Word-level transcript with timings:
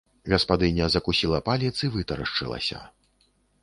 Гаспадыня 0.31 0.85
закусіла 0.95 1.43
палец 1.51 1.75
і 1.85 1.93
вытарашчылася. 1.99 2.87